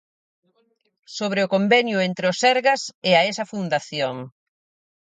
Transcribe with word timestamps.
Sobre 1.17 1.39
o 1.45 1.51
convenio 1.55 1.97
entre 2.09 2.25
o 2.31 2.33
Sergas 2.41 2.81
e 3.09 3.11
a 3.19 3.21
esa 3.31 3.49
Fundación. 3.51 4.15